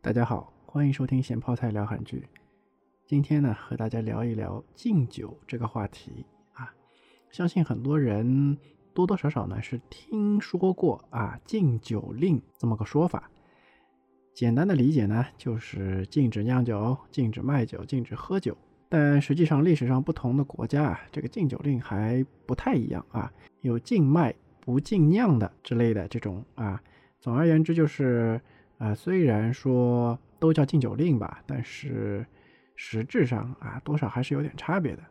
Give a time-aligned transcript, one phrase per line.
[0.00, 2.24] 大家好，欢迎收听咸泡菜聊韩剧。
[3.04, 6.72] 今天呢，和大家聊一聊禁酒这个话题啊。
[7.32, 8.56] 相信很多人
[8.94, 13.28] 多多少少呢是听说过啊禁酒令这么个说法。
[14.32, 18.56] 简单的理解呢，就是禁止酿酒、禁止卖酒、禁止喝酒。
[18.88, 23.30] 但实际上，历史上不同的国家啊，这个禁酒令还不太一样啊，
[23.62, 26.80] 有禁卖不禁酿的之类的这种啊。
[27.18, 28.40] 总而言之，就是
[28.78, 32.24] 啊，虽然说都叫禁酒令吧，但是
[32.74, 35.02] 实质上啊，多少还是有点差别的。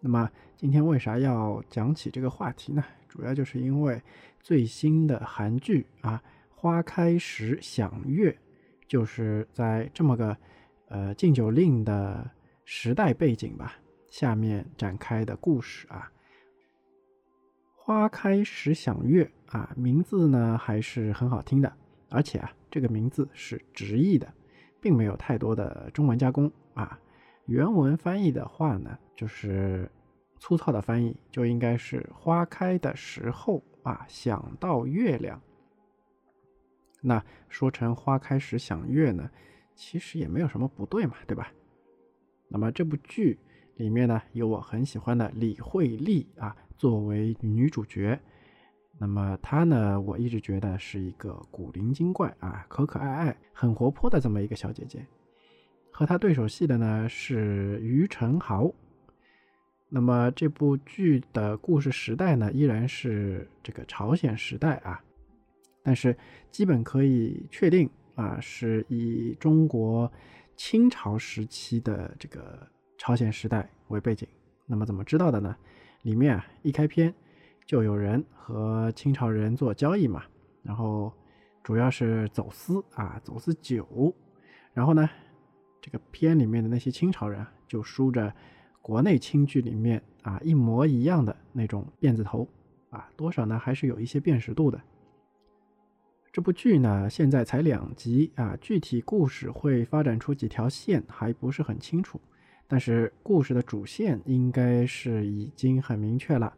[0.00, 2.82] 那么今天为啥要讲起这个话题呢？
[3.08, 4.00] 主要就是因为
[4.40, 6.22] 最新的韩剧啊，
[6.56, 8.30] 《花开时响乐》，
[8.88, 10.36] 就是在这么个。
[10.88, 12.30] 呃，禁酒令的
[12.66, 13.76] 时代背景吧，
[14.10, 16.12] 下面展开的故事啊。
[17.74, 21.72] 花开时响乐啊，名字呢还是很好听的，
[22.12, 24.32] 而且啊，这个名字是直译的，
[24.80, 26.98] 并没有太多的中文加工啊。
[27.46, 29.90] 原文翻译的话呢，就是
[30.38, 35.40] 粗糙的翻译，就应该是花开的时候啊，想到月亮。
[37.00, 39.28] 那说成花开时想月呢？
[39.74, 41.50] 其实也没有什么不对嘛，对吧？
[42.46, 43.38] 那么这部剧
[43.76, 48.20] 里面呢，有我很喜欢的李惠利啊，作为女主角。
[48.98, 55.04] 那么她呢，我一直觉得是一个古灵精怪啊，可可爱爱、很活泼的这么一个小姐姐。
[55.90, 58.72] 和她对手戏的呢是于承豪。
[59.88, 65.02] 那么这部剧的故事时代呢，依然是这个朝鲜时代啊，
[65.82, 66.16] 但是
[66.50, 67.88] 基本可以确定。
[68.14, 70.12] 啊，是以中国
[70.54, 74.28] 清朝时期的这个朝鲜时代为背景。
[74.66, 75.56] 那么怎么知道的呢？
[76.02, 77.12] 里面啊，一开篇
[77.66, 80.22] 就有人和清朝人做交易嘛，
[80.62, 81.12] 然后
[81.62, 84.14] 主要是走私啊，走私酒。
[84.74, 85.08] 然后呢，
[85.80, 88.34] 这个片里面的那些清朝人就梳着
[88.80, 92.48] 国内清剧里面啊一模一样的那种辫子头
[92.90, 94.80] 啊，多少呢还是有一些辨识度的。
[96.32, 102.18] 这部剧呢，现在才两集啊，具体故事会发展出几条线还不是很清楚，
[102.66, 106.56] 但是故事的主线应该是已经很明确了，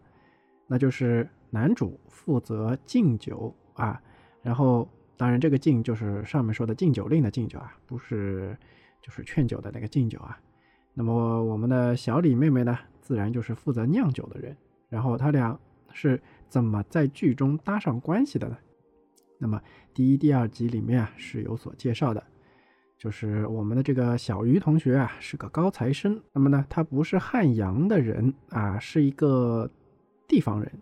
[0.66, 4.00] 那就是男主负责敬酒啊，
[4.42, 8.56] 然后当然这个敬就是上面说的禁酒令的禁酒啊，不是
[9.00, 10.38] 就是劝酒的那个敬酒啊。
[10.94, 14.56] 那么我们的小李妹妹呢，自然就是负责酿酒的人，
[14.88, 15.58] 然后他俩
[15.92, 18.56] 是怎么在剧中搭上关系的呢？
[19.38, 19.60] 那么
[19.92, 22.22] 第一、第二集里面啊是有所介绍的，
[22.96, 26.20] 就是我们的这个小鱼同学啊是个高材生。
[26.32, 29.68] 那么呢，他不是汉阳的人啊，是一个
[30.28, 30.72] 地方人。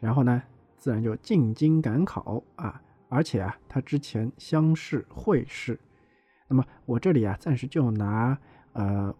[0.00, 0.42] 然后呢，
[0.76, 5.78] 自然就进京赶考啊，而且啊，他之前乡试、会试。
[6.48, 8.38] 那么我这里啊，暂时就拿
[8.72, 9.14] 呃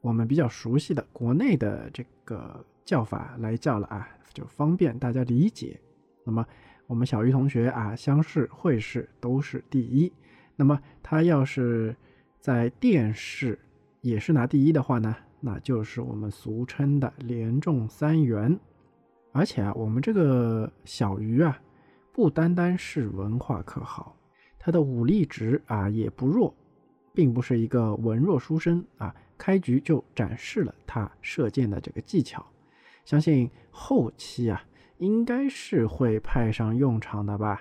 [0.00, 5.80] 我们比较熟悉的国内的这个叫法来叫了啊，就方便大家理解。
[6.24, 6.46] 那么。
[6.86, 10.12] 我们小鱼同学啊，乡试、会试都是第一。
[10.54, 11.96] 那么他要是
[12.38, 13.58] 在殿试
[14.02, 18.60] 也是拿第一的话呢，那就是我们俗称的连中三元。
[19.34, 21.60] 而且啊，我们这个小鱼啊，
[22.12, 24.16] 不单单是文化课好，
[24.58, 26.54] 他的武力值啊也不弱，
[27.12, 29.12] 并不是一个文弱书生啊。
[29.36, 32.46] 开局就展示了他射箭的这个技巧，
[33.04, 34.64] 相信后期啊。
[34.98, 37.60] 应该是会派上用场的吧。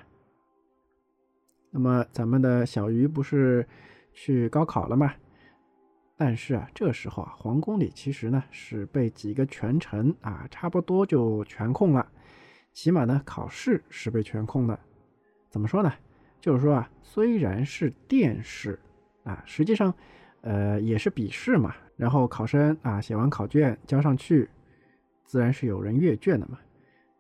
[1.71, 3.67] 那么咱们的小鱼不是
[4.13, 5.11] 去高考了吗？
[6.15, 12.07] 但是啊，这时候啊，皇宫里其实呢是被几个权臣啊，差不多就全控了。
[12.71, 14.79] 起码呢，考试是被全控的。
[15.49, 15.91] 怎么说呢？
[16.39, 18.79] 就是说啊，虽然是殿试
[19.23, 19.93] 啊，实际上
[20.41, 21.75] 呃也是笔试嘛。
[21.95, 24.49] 然后考生啊写完考卷交上去，
[25.25, 26.59] 自然是有人阅卷的嘛。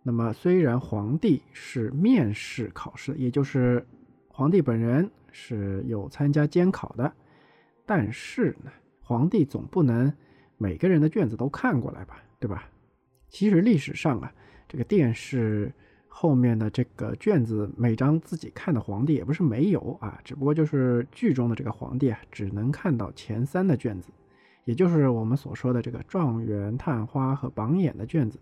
[0.01, 3.85] 那么，虽然皇帝是面试考试，也就是
[4.27, 7.13] 皇帝本人是有参加监考的，
[7.85, 8.71] 但是呢，
[9.03, 10.11] 皇帝总不能
[10.57, 12.69] 每个人的卷子都看过来吧，对吧？
[13.29, 14.33] 其实历史上啊，
[14.67, 15.71] 这个殿试
[16.07, 24.09] 后面的这个卷子，每张自己看的皇帝也不是没有啊，只不过就是剧中的这个皇帝啊，只能看到前三的卷子，
[24.65, 28.39] 也就是我们所说的这个状元、探花和榜眼的卷子。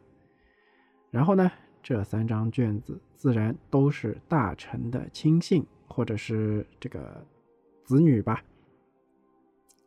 [1.10, 7.26] 然后呢，这三张卷子自然都是大臣的亲信或者是这个
[7.84, 8.44] 子女吧。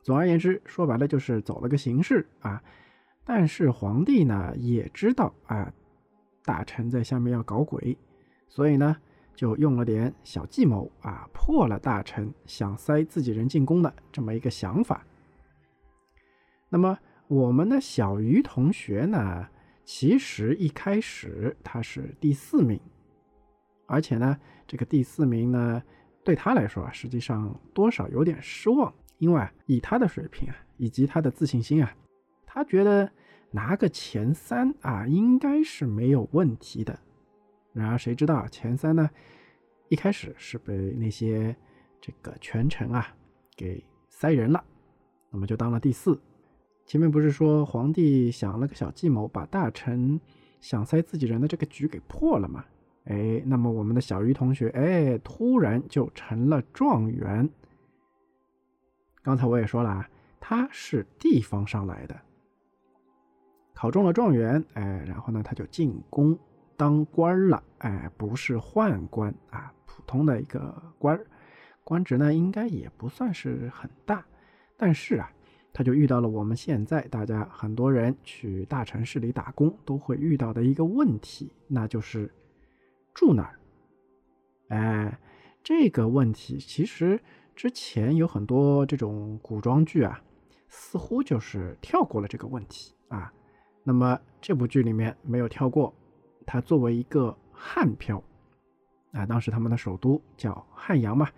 [0.04, 2.62] 总而言之，说白了就是走了个形式啊。
[3.24, 5.72] 但是皇帝呢也知道啊，
[6.44, 7.96] 大臣在下面要搞鬼，
[8.48, 8.94] 所以呢，
[9.34, 15.06] 就用了点小计谋啊，破了大臣想塞自己人进宫的这么一个想法。
[16.68, 19.48] 那么我们的小鱼同学呢，
[19.86, 22.78] 其实一开始他是第四名，
[23.86, 25.82] 而且呢，这个第四名呢，
[26.22, 31.94] 对他来说啊，实际上多少有点失望，因为以他的水平啊，以及他的自信心啊，
[32.44, 33.10] 他觉得
[33.50, 36.98] 拿个前三啊，应该是没有问题的。
[37.72, 39.10] 然而谁知道前三呢？
[39.88, 41.54] 一开始是被那些
[42.00, 43.06] 这个权臣啊
[43.56, 44.64] 给塞人了，
[45.30, 46.18] 那么就当了第四。
[46.86, 50.20] 前面不是说皇帝想了个小计谋，把大臣
[50.60, 52.64] 想塞自己人的这个局给破了吗？
[53.04, 57.48] 哎，那么我们的小鱼同学哎，突然就成了状元。
[59.24, 62.14] 刚才我也说了啊，他是地方上来的，
[63.72, 66.38] 考中了状元，哎，然后呢他就进宫。
[66.76, 71.18] 当官了，哎，不是宦官啊，普通的一个官，
[71.84, 74.26] 官职呢应该也不算是很大，
[74.76, 75.30] 但是啊，
[75.72, 82.28] 他就遇到了我们现在大家很多人去大城市里打工都会遇到的一个问题，那就是
[83.14, 83.60] 住哪儿。
[84.70, 85.16] 哎，
[85.62, 87.20] 这个问题其实
[87.54, 90.20] 之前有很多这种古装剧啊，
[90.68, 93.32] 似乎就是跳过了这个问题啊，
[93.82, 95.94] 那么这部剧里面没有跳过。
[96.46, 98.22] 它作为一个汉漂，
[99.12, 101.28] 啊，当时他们的首都叫汉阳嘛，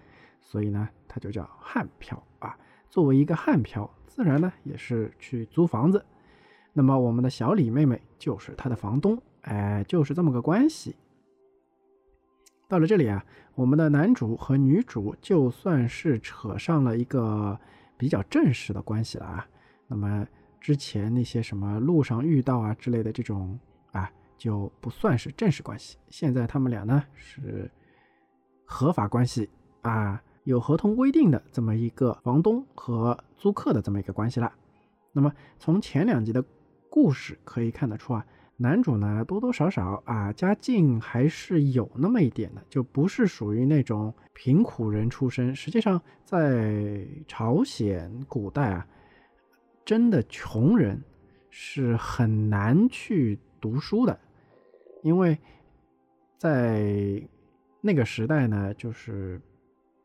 [0.40, 2.58] 所以呢，它就叫汉漂啊。
[2.88, 6.04] 作为一个汉漂，自然呢也是去租房子。
[6.72, 10.96] 那么我们的小李妹妹就是他的房东，哎，就是这么个关系。
[12.68, 13.24] 到了这里啊，
[13.54, 17.58] 我们的男主和女主就算是扯上了一个
[17.96, 19.46] 比较正式的关系了啊。
[19.86, 20.26] 那么
[20.60, 23.58] 之前那些什么路上遇到啊之类的这种
[23.92, 24.10] 啊。
[24.38, 25.96] 就不算是正式关系。
[26.10, 27.70] 现在他们俩呢是
[28.66, 29.48] 合法关系
[29.80, 34.52] 啊，有合同规定的这么一个房东和租客的这么一个关系了。
[35.10, 36.44] 那么从前两集的
[36.90, 38.26] 故事可以看得出啊，
[38.58, 45.54] 男主呢多多少少啊家境还是有那么一点的，就不是属于那种贫苦人出身。
[45.54, 48.86] 实际上在朝鲜古代啊，
[49.84, 51.02] 真的穷人
[51.50, 54.18] 是很难去读书的。
[55.02, 55.38] 因为
[56.38, 57.22] 在
[57.80, 59.40] 那个时代呢，就是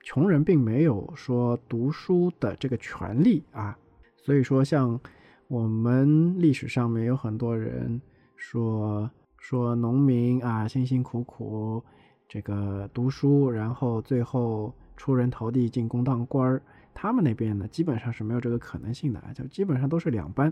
[0.04, 3.78] 穷人并没有说读书的这个权利啊，
[4.18, 5.00] 所以说像
[5.48, 8.00] 我们历史上面有很多人
[8.42, 9.08] 说
[9.38, 11.84] 说农民啊辛辛苦苦
[12.28, 16.62] 这个读书，然后最后出人头地进宫当官儿，
[16.94, 20.52] 他们那边呢基本上是没有这个可能性的，就基本上都是两班。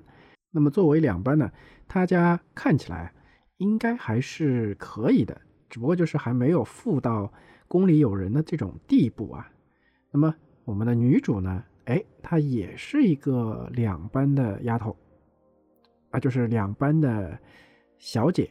[0.51, 1.51] 那么作为两班呢，
[1.87, 3.11] 他家看起来。
[3.59, 7.29] 应该还是可以的，只不过就是还没有富到
[7.67, 9.51] 宫里有人的这种地步啊。
[10.11, 10.33] 那么
[10.63, 11.61] 我们的女主呢？
[11.83, 14.95] 哎，她也是一个两班的丫头
[16.09, 17.37] 啊，就是两班的
[17.99, 18.49] 小姐，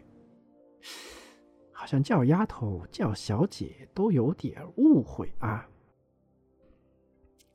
[1.72, 5.66] 好像叫丫头叫小姐都有点误会啊。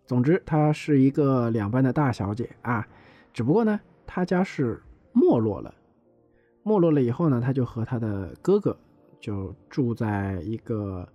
[0.06, 2.86] 总之，她是一个两班的大小姐啊，
[3.32, 4.82] 只不过呢，她家是
[5.14, 5.74] 没落了。
[6.64, 8.76] 没落了以后呢，她就和她的哥哥
[9.20, 11.08] 就住在一个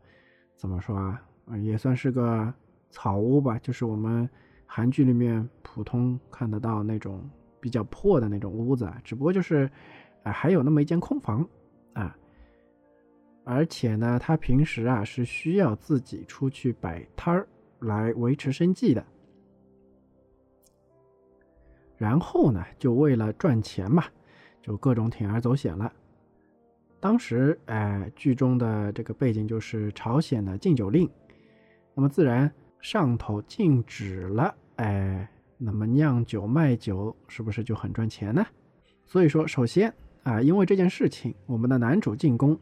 [0.54, 1.20] 怎么说啊，
[1.60, 2.54] 也算是个
[2.88, 4.30] 草屋吧，就是我们
[4.64, 7.28] 韩剧里面普通看得到那种
[7.61, 9.68] 比较破的那种屋子啊，只不过就是
[10.22, 11.48] 啊还有那么一间空房
[11.92, 12.16] 啊，
[13.44, 17.48] 而且呢，他平时啊是需要自己出去摆摊儿
[17.78, 19.04] 来维持生计的，
[21.96, 24.04] 然后呢，就为了赚钱嘛。
[24.60, 25.90] 就各种铤而走险了。
[27.00, 31.08] 当时，哎，剧中的这个背景就是朝鲜的禁酒令，
[31.94, 38.44] 那么自然上头禁止了，哎，那么酿酒卖酒是不是就很赚钱呢？
[39.06, 39.90] 所以说，首先
[40.28, 42.58] 啊，因为这件事情，我们的男主进宫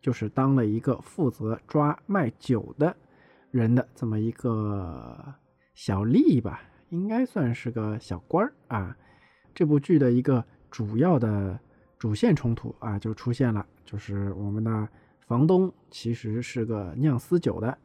[0.00, 2.96] 就是当了一个负责抓卖酒的
[3.50, 5.34] 人的这么一个
[5.74, 8.96] 小吏吧，应该算是个小官儿啊。
[9.54, 10.44] 这部剧的一个。
[10.74, 11.56] 主要的
[12.00, 14.88] 主线冲突啊，就出现了，就是我们的
[15.20, 17.78] 房东其实是个酿私酒的，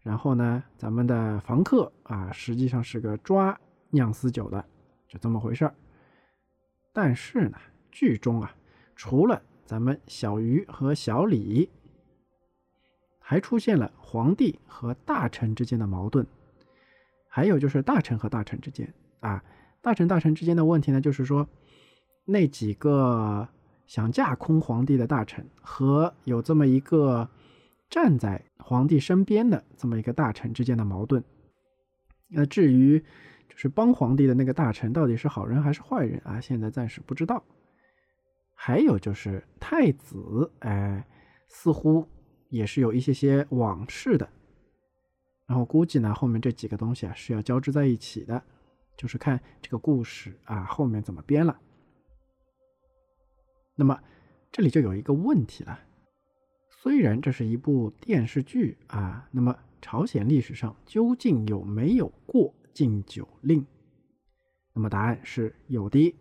[0.00, 3.56] 然后呢，咱们的房客啊，实际上是个抓
[3.90, 4.64] 酿私酒的，
[5.06, 5.74] 就这么回事儿。
[6.92, 7.56] 但是呢，
[7.92, 8.52] 剧中啊，
[9.02, 11.68] 除了咱们小鱼和小李，
[13.18, 16.24] 还出现了皇帝和大臣之间的矛盾，
[17.28, 19.42] 还有就是大臣和大臣之间啊，
[19.80, 21.48] 大臣大臣之间的问题呢，就是说。
[22.24, 23.48] 那几个
[23.88, 27.28] 想架空皇帝的大臣和有这么一个
[27.90, 31.24] 站在皇帝身边的这么一个大臣之间的矛盾。
[32.28, 33.00] 那至于
[33.48, 37.42] 就是帮皇帝的那个大臣到底是好人还是坏人啊，现在暂时不知道。
[38.64, 41.04] 还有就是太子，哎，
[41.48, 42.06] 似乎
[42.48, 44.28] 也是有一些些往事的。
[45.48, 48.40] 然后估计呢，后面这几个东西啊是要交织在一起的，
[48.96, 51.60] 就是看这个故事啊后面怎么编了。
[53.74, 54.00] 那么
[54.52, 55.80] 这里就有一个问题了，
[56.70, 63.66] 虽然这是一部电视剧啊，那么朝鲜历史上究竟有没有过禁酒令？
[64.72, 66.14] 那么答案是有的。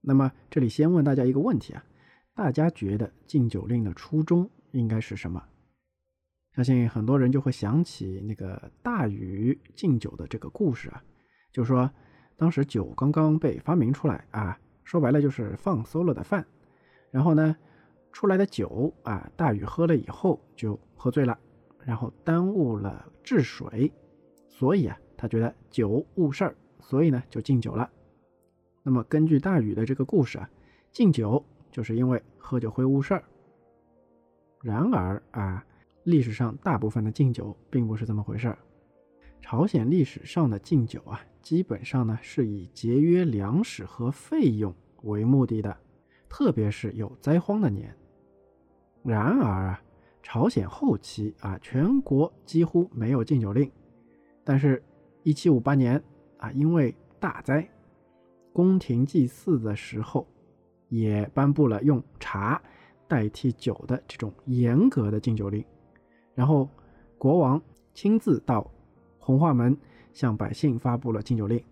[0.00, 1.84] 那么这里先问大家一个问题啊，
[2.34, 5.42] 大家觉得禁酒令的初衷应该是什么？
[6.54, 11.02] 相信很多人就会想起那个大禹禁酒的这个故事啊，
[11.52, 11.90] 就是说
[12.36, 16.44] 当时酒刚刚被发明出来啊，说白了就是放馊了的饭，
[17.10, 17.56] 然后呢
[18.10, 21.38] 出来的酒啊，大禹喝了以后就喝醉了，
[21.84, 23.92] 然后耽误了治水，
[24.48, 27.88] 所以啊他觉得酒误事儿，所以呢就禁酒了。
[28.82, 30.50] 那么根据大禹的这个故事啊，
[30.92, 33.24] 敬酒就是因为喝酒会误事儿。
[34.62, 35.64] 然而啊。
[36.04, 38.58] 历史上大部分的敬酒并不是这么回事儿。
[39.42, 45.76] 朝鲜历史上的敬酒啊，基本上呢是以节约粮食和费用为目的的，
[46.26, 47.94] 特别是有灾荒的年。
[49.02, 49.82] 然而啊，
[50.22, 53.70] 朝鲜后期啊，全国几乎没有禁酒令，
[54.42, 54.82] 但是
[55.24, 56.02] 1758年
[56.38, 57.68] 啊，因为大灾，
[58.52, 60.26] 宫廷祭祀的时候
[60.88, 62.60] 也颁布了用茶
[63.06, 65.64] 代替酒的这种严格的禁酒令。
[66.34, 66.68] 然后，
[67.18, 67.60] 国王
[67.92, 68.70] 亲自到
[69.18, 69.76] 红化门
[70.12, 71.62] 向百姓发布了禁酒令。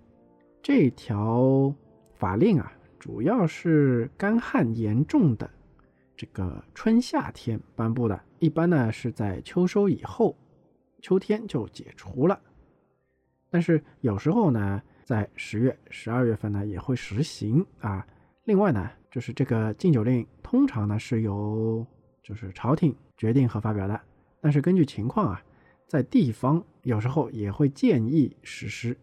[0.63, 1.73] 这条
[2.15, 5.49] 法令啊，主要是干旱严重的
[6.17, 10.37] 这个春夏天颁布的，一般呢是在秋收以后，
[11.01, 12.39] 秋天就解除了。
[13.49, 18.07] 但是有时候呢，在十月、十二月份呢也会实行啊。
[18.45, 21.87] 另外呢，就是这个禁酒令通常呢是由
[22.23, 23.99] 就是朝廷决定和发表的。
[24.39, 25.43] 但是根据情况啊，
[25.87, 28.95] 在地方有时候也会建议实施。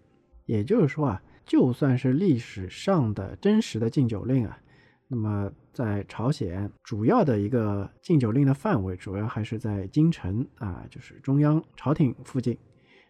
[0.46, 4.60] 也就是说啊，就算是历史上的真实的禁酒令啊，
[5.08, 12.56] 那么在朝鲜主要的一个禁酒令的范围，主要还是在京城啊，就是中央朝廷附近。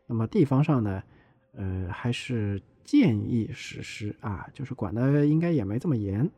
[0.08, 1.04] 那么地方上呢，
[1.55, 6.29] 呃，还是建议实施啊，就是管的应该也没这么严。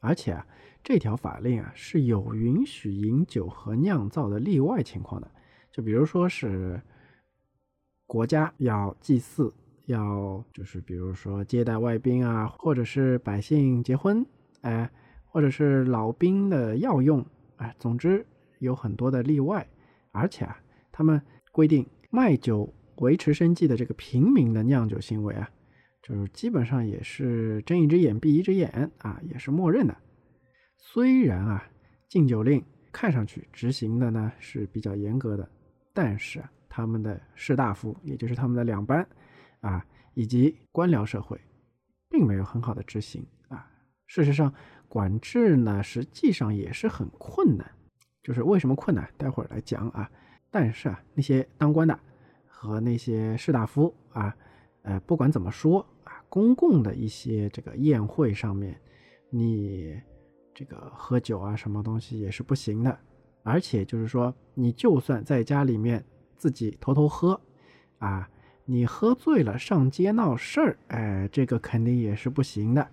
[0.00, 0.46] 而且啊。
[0.88, 5.28] 这条法令啊是有允许饮酒和酿造的例外情况的，
[5.72, 6.80] 就比如说是
[8.06, 9.52] 国家要祭祀，
[9.86, 14.24] 要就是比如说接待外宾啊，或者是百姓结婚，
[14.60, 14.88] 哎，
[15.24, 17.26] 或者是老兵的药用，
[17.56, 18.24] 哎，总之
[18.60, 19.66] 有很多的例外。
[20.12, 20.56] 而且啊，
[20.92, 25.50] 他们规定卖酒维持生计的这个平民的酿酒行为啊，
[26.02, 29.96] 就是基本上也是睁一只眼闭一只眼啊，也是默认的。
[30.78, 31.68] 虽然啊，
[32.08, 35.48] 禁酒令看上去执行的呢是比较严格的，
[35.92, 39.06] 但是啊，他们的士大夫，也就是他们的两班，
[39.60, 39.84] 啊，
[40.14, 41.38] 以及官僚社会，
[42.08, 43.68] 并没有很好的执行啊。
[44.06, 44.54] 事实上，
[44.88, 47.70] 管制呢实际上也是很困难。
[48.22, 50.10] 就是为什么困难，待会儿来讲啊。
[50.58, 51.98] 但是啊，那些当官的
[52.46, 54.34] 和那些士大夫啊，
[54.82, 58.80] 呃，不管怎么说啊，公共的一些这个宴会上面，
[59.28, 60.00] 你。
[60.58, 62.98] 这个喝酒啊，什么东西也是不行的，
[63.42, 66.02] 而且就是说，你就算在家里面
[66.38, 67.38] 自己偷偷喝，
[67.98, 68.26] 啊，
[68.64, 72.88] 你喝醉了上街闹事儿，哎，这个肯定也是不行的。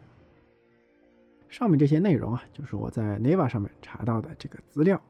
[1.48, 5.02] 上面这些内容啊，就是我在 Neva 上面查到的这个资料，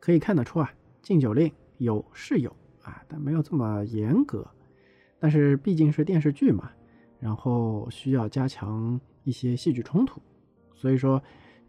[0.00, 2.50] 可以看得出啊，禁酒令有是有
[2.82, 4.46] 啊，但没有这么严格。
[5.18, 6.70] 但是毕竟是电视剧嘛，
[7.20, 10.20] 然后需要加强一些戏剧冲突，
[10.74, 11.22] 所以说。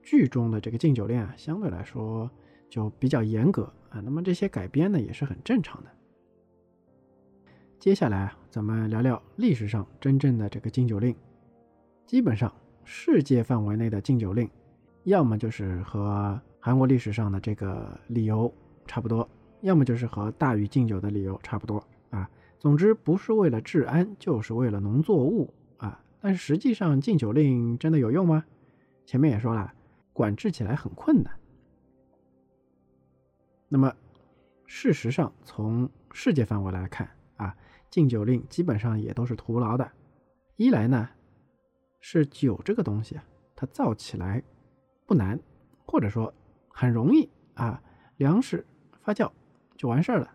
[0.06, 2.30] 剧中的这个禁酒令啊，相对来说
[2.70, 4.02] 就比较严格啊。
[4.02, 5.90] 那么这些改编呢，也是很正常的。
[7.80, 11.16] 接下来，咱们聊聊历史上真正的这个禁酒令。
[12.06, 12.54] 基本上，
[12.84, 14.50] 世界范围内的禁酒令，
[15.06, 18.54] 要么就是和韩国历史上的这个理由
[18.86, 19.26] 差不多，
[19.64, 22.30] 要么就是和大禹禁酒的理由差不多啊。
[22.60, 26.02] 总之，不是为了治安，就是为了农作物啊。
[26.22, 28.46] 但是实际上，禁酒令真的有用吗？
[29.06, 29.74] 前面也说了。
[30.16, 31.34] 管制起来很困难。
[33.68, 33.92] 那么，
[34.68, 37.58] 事实上，从世界范围来看啊，
[37.90, 39.92] 禁酒令基本上也都是徒劳的。
[40.56, 41.10] 一来呢，
[42.00, 43.24] 是酒这个东西啊，
[43.56, 44.44] 它造起来
[45.08, 45.40] 不难，
[45.88, 46.32] 或者说
[46.68, 47.82] 很容易啊，
[48.18, 48.64] 粮食
[49.02, 49.32] 发酵
[49.78, 50.32] 就完事儿了。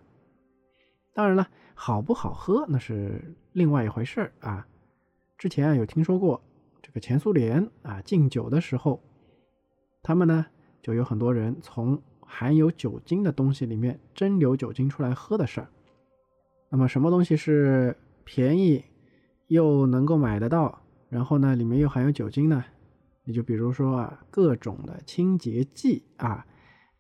[1.15, 4.67] 当然了，好不好喝那是另外一回事儿啊。
[5.37, 6.41] 之前啊有听说过
[6.83, 9.03] 这个前苏联啊禁酒的时候，
[10.03, 10.47] 他们呢
[10.83, 15.69] 就有很多人从含有酒精的东西里面蒸馏酒精出来喝的事儿。
[16.71, 18.85] 那么什么东西是便宜
[19.47, 22.65] 又能够买得到，然后呢里面又含有酒精呢？
[23.25, 26.47] 你就比如说啊，各种的清洁剂啊，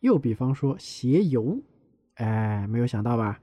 [0.00, 1.60] 又比方说鞋油，
[2.18, 3.40] 哎，没有想到吧？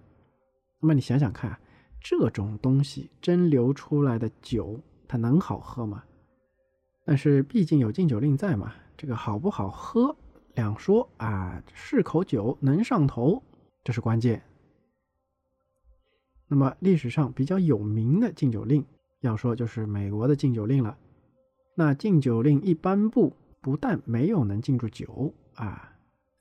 [0.80, 1.58] 那么你想想看，
[2.00, 6.04] 这种东西蒸馏出来的酒，它能好喝吗？
[7.06, 10.16] 但是毕竟有禁酒令在嘛，这个好不好喝
[10.56, 13.42] 两说啊，是口酒能上头，
[13.84, 14.42] 这是关键。
[16.48, 18.86] 那么历史上比较有名的禁酒令，
[19.22, 20.98] 要说就是美国的禁酒令了。
[21.76, 25.92] 那禁酒令一颁布，不但没有能禁住酒啊，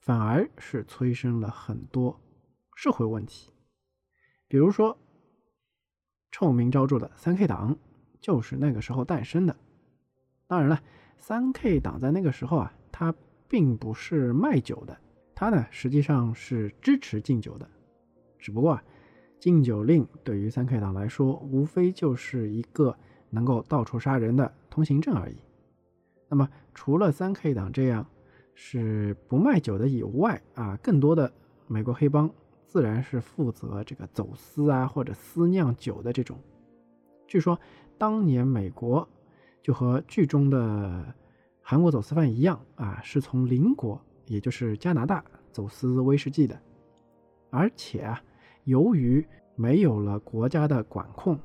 [0.00, 2.20] 反而是催生了很多
[2.74, 3.50] 社会问题。
[4.48, 4.98] 比如说，
[6.30, 7.76] 臭名昭著的三 K 党
[8.20, 9.56] 就是那个时候诞生的。
[10.46, 10.82] 当然了，
[11.16, 13.14] 三 K 党在那个时候啊，它
[13.48, 14.96] 并不是卖酒的，
[15.34, 17.68] 它呢实际上是支持禁酒的。
[18.38, 18.84] 只不过啊，
[19.38, 22.96] 禁酒令对于三 K 党来说，无非就是一个
[23.30, 24.52] 能够到处杀人的。
[24.70, 25.36] 通行证而已。
[26.28, 28.04] 那么，除了三 K 党这样
[28.56, 31.32] 是不卖酒的以外啊，更多的
[31.68, 32.28] 美国黑帮
[32.66, 36.38] 自然是负责这个走私啊或者私酿酒的这种。
[37.26, 37.58] 据说
[37.96, 39.08] 当年美国
[39.62, 41.14] 就和剧中的
[41.62, 46.60] 韩国走私犯一样啊，是从邻国也就是加拿大走私威士忌的。
[47.50, 48.20] 而且啊，
[48.64, 51.38] 由于没有了国家的管控，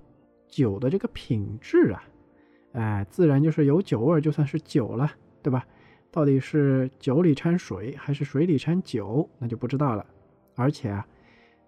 [0.47, 2.03] 酒的这个品质啊。
[2.73, 5.11] 哎，自然就是有酒味，就算是酒了，
[5.41, 5.65] 对吧？
[6.11, 10.05] 到底是酒里掺水还是水里掺酒，那就不知道了。
[10.59, 11.07] 而且啊，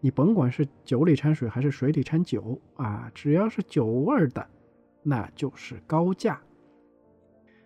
[0.01, 4.45] 你甭管是酒里掺水还是水里掺酒啊，只要是酒味的，
[5.01, 6.41] 那就是高价。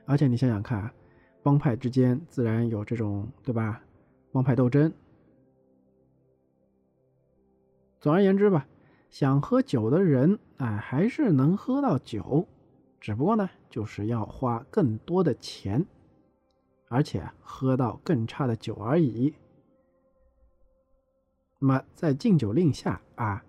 [0.06, 0.94] 而且你想想看，
[1.42, 3.82] 帮派之间自然有这种，对吧？
[4.32, 4.94] 帮派斗争。
[8.00, 8.68] 总而言之吧，
[9.10, 12.48] 想喝酒的人，哎，还是能喝到酒。
[13.02, 15.84] 只不过呢，就是要花更多的钱，
[16.88, 19.34] 而且喝到更差的酒而已。
[21.66, 23.44] 那么在禁酒令下啊，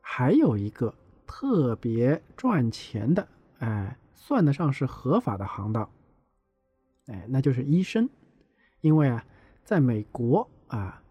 [0.00, 0.94] 还有一个
[1.26, 3.28] 特别赚钱的，
[3.58, 5.86] 哎，算得上是合法的行当，
[7.08, 8.08] 哎，那就是医生。
[8.80, 9.22] 因为啊，
[9.64, 11.02] 在美国啊，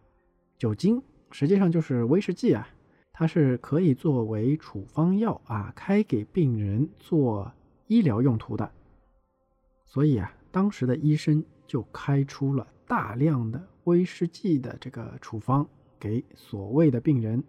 [0.57, 2.67] 酒精实际上就是威士忌啊，
[3.13, 7.51] 它是可以作为处方药啊，开给病人做。
[7.85, 8.71] 医疗用途的，
[9.85, 15.65] 所以啊，当时的医生就开出了大量的威士忌的这个处方
[15.99, 17.43] 给所谓的病人。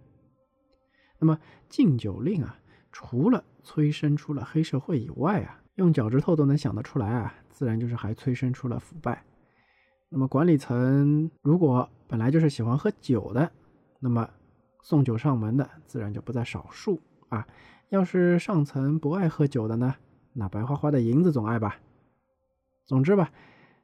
[1.19, 2.59] 那么禁酒令啊，
[2.93, 9.25] 除了催生出了黑社会以外啊，用脚趾头都能想得出来啊，自然就是还催生出了腐败。
[10.09, 13.51] 那么管理层如果本来就是喜欢喝酒的，
[14.01, 14.29] 那么
[14.83, 17.47] 送酒上门的自然就不在少数啊。
[17.91, 19.95] 要是上层不爱喝酒的呢？
[20.33, 21.81] 那白花花的银子总爱吧。
[22.87, 23.33] 总之吧，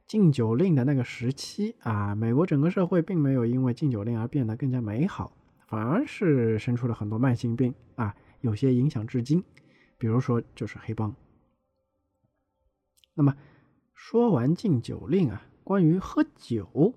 [0.07, 5.37] 禁酒令的那个时期啊，美国整个社会并没有因为禁酒令而变得更加美好，
[5.67, 9.43] 反而是生出了很多慢性病啊，有些影响至今。
[9.99, 11.15] 比如说就是黑帮。
[13.15, 13.37] 那么
[13.95, 16.95] 说完禁酒令啊，关于喝酒，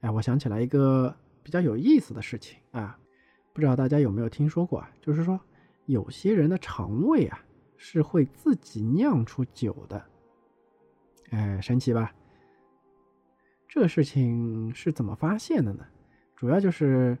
[0.00, 2.98] 哎，我想起来一个比较有意思的事情啊，
[3.52, 4.90] 不知道大家有没有听说过啊？
[5.00, 5.40] 就是说
[5.86, 7.44] 有些人的肠胃啊。
[7.84, 10.06] 是会自己酿出酒的，
[11.30, 12.14] 哎，神奇吧？
[13.74, 15.82] 这个事情是怎么发现的呢？
[16.36, 17.16] 主要就是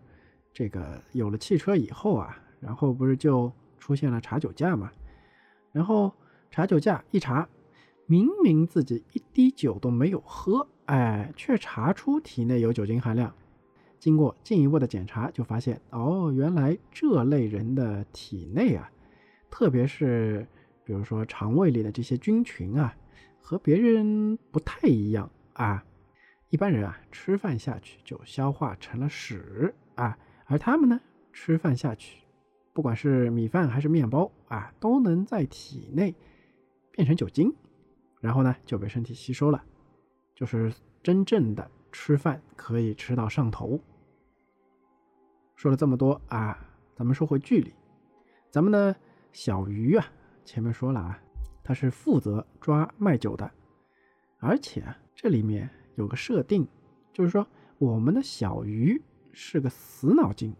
[0.52, 4.92] 这个有了汽车以后啊，然后不是就出现了查酒驾嘛？
[5.72, 6.12] 然后
[6.50, 7.48] 查酒驾一查，
[8.04, 13.34] 明明自己一滴酒都没有喝，哎，却查出体内有酒精含量。
[13.98, 18.90] 经过进一步的检查，就发现哦，原来这类人的体内啊。
[19.50, 20.46] 特别是，
[20.84, 22.94] 比如说肠胃里的这些菌群啊，
[23.40, 25.82] 和别人不太一样啊。
[26.52, 31.00] 一般人啊，吃饭下去就消化成了屎啊，而他们呢，
[31.32, 32.24] 吃饭下去，
[32.74, 36.14] 不管是米饭还是面包啊，都能在体内
[36.90, 37.50] 变成酒精，
[38.20, 39.64] 然后呢就被身体吸收了，
[40.34, 40.70] 就是
[41.02, 43.80] 真正的吃饭可以吃到上头。
[45.56, 46.58] 说了这么多啊，
[46.94, 47.72] 咱们说回剧里，
[48.50, 48.94] 咱们的。
[49.32, 50.04] 小鱼啊，
[50.44, 51.18] 前面说了啊，
[51.64, 53.50] 他是负责抓卖酒的，
[54.40, 54.84] 而且
[55.14, 56.66] 这里面有个设定，
[57.12, 57.46] 就是说
[57.78, 59.00] 我们的小鱼
[59.32, 60.54] 是个死脑筋，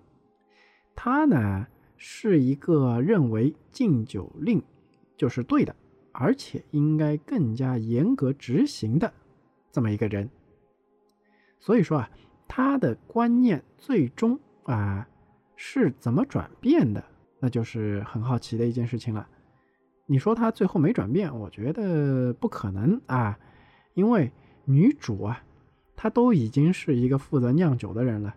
[0.95, 1.67] 他呢
[1.97, 4.63] 是一个认为禁酒令
[5.17, 5.75] 就是对的，
[6.13, 9.13] 而且应该更加严格执行的
[9.71, 10.29] 这么一个人。
[11.61, 12.11] 所以说啊，
[12.49, 15.09] 他的观念最终啊
[15.55, 17.05] 是怎么转变的，
[17.39, 19.29] 那就是很好奇的一件事情了。
[20.07, 23.39] 你说他最后没转变，我觉得不可能啊，
[23.95, 24.33] 因为
[24.65, 25.43] 女主啊，
[25.97, 28.35] 她都已经是一个负责酿酒的人了。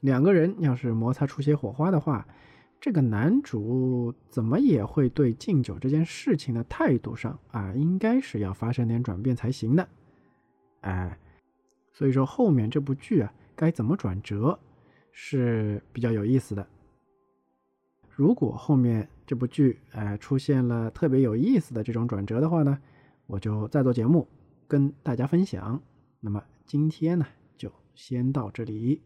[0.00, 2.26] 两个人要是摩擦出些火花的话，
[2.80, 9.88] 这个男主怎么也会对敬酒这件事情的态度上啊，应该是要发生点转变才行的。
[10.82, 11.18] 哎，
[11.92, 14.58] 所以说后面这部剧啊，该怎么转折
[15.12, 16.66] 是比较有意思的。
[18.10, 22.78] 如果后面这部剧哎出现了特别有意思的这种转折的话呢，
[23.26, 24.28] 我就再做节目
[24.68, 25.80] 跟大家分享。
[26.20, 29.00] 那么今天呢就先到这里。